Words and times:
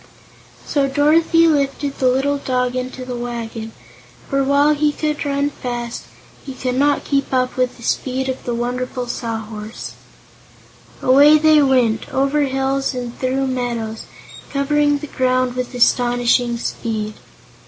So 0.65 0.87
Dorothy 0.87 1.47
lifted 1.47 1.99
the 1.99 2.07
little 2.07 2.39
dog 2.39 2.75
into 2.75 3.05
the 3.05 3.15
wagon, 3.15 3.71
for, 4.27 4.43
while 4.43 4.73
he 4.73 4.91
could 4.91 5.23
run 5.23 5.51
fast, 5.51 6.05
he 6.43 6.55
could 6.55 6.73
not 6.73 7.03
keep 7.03 7.31
up 7.31 7.55
with 7.55 7.77
the 7.77 7.83
speed 7.83 8.27
of 8.27 8.43
the 8.43 8.55
wonderful 8.55 9.05
Sawhorse. 9.05 9.93
Away 11.03 11.37
they 11.37 11.61
went, 11.61 12.09
over 12.11 12.45
hills 12.45 12.95
and 12.95 13.15
through 13.19 13.45
meadows, 13.45 14.07
covering 14.49 14.97
the 14.97 15.05
ground 15.05 15.55
with 15.55 15.75
astonishing 15.75 16.57
speed. 16.57 17.13